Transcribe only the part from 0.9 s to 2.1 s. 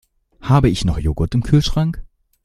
Joghurt im Kühlschrank?